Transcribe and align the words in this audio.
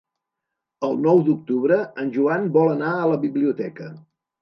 El 0.87 0.97
nou 1.09 1.21
d'octubre 1.27 1.79
en 2.05 2.11
Joan 2.17 2.51
vol 2.59 2.75
anar 2.75 2.93
a 2.99 3.09
la 3.15 3.23
biblioteca. 3.31 3.97